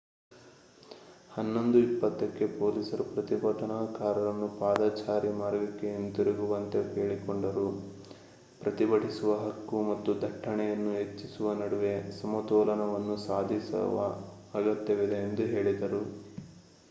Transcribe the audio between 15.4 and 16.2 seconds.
ಹೇಳಿದರು